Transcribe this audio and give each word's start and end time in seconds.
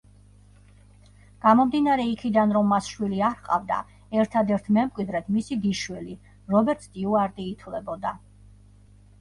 გამომდინარე 1.45 2.05
იქიდან, 2.11 2.55
რომ 2.57 2.71
მას 2.73 2.89
შვილი 2.93 3.21
არ 3.27 3.35
ჰყავდა, 3.41 3.77
ერთადერთ 4.23 4.71
მემკვიდრედ 4.79 5.31
მისი 5.37 5.59
დისშვილი, 5.67 6.19
რობერტ 6.57 6.89
სტიუარტი 6.91 7.47
ითვლებოდა. 7.53 8.17